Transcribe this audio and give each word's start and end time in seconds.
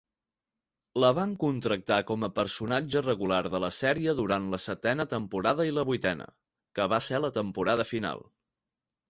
La 1.01 1.09
van 1.17 1.33
contractar 1.43 1.97
com 2.11 2.25
a 2.27 2.29
personatge 2.39 3.03
regular 3.09 3.41
de 3.57 3.61
la 3.65 3.69
sèrie 3.75 4.15
durant 4.21 4.49
la 4.55 4.61
setena 4.65 5.07
temporada 5.13 5.69
i 5.73 5.77
la 5.81 5.85
vuitena, 5.93 6.29
que 6.81 6.89
va 6.97 7.03
ser 7.11 7.23
la 7.29 7.33
temporada 7.39 7.89
final. 7.93 8.27